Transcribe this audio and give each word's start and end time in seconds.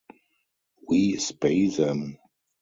We 0.87 1.17
spay 1.17 1.69
them. 1.77 2.17